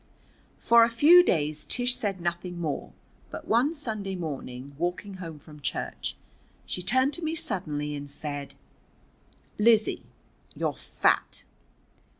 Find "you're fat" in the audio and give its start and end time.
10.55-11.43